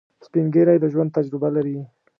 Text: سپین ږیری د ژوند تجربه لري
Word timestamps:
سپین 0.25 0.45
ږیری 0.53 0.77
د 0.81 0.85
ژوند 0.93 1.09
تجربه 1.17 1.49
لري 1.55 1.77